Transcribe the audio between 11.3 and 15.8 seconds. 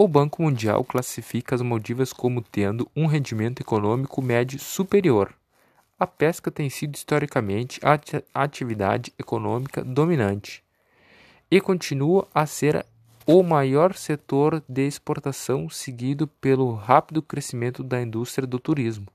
e continua a ser o maior setor de exportação,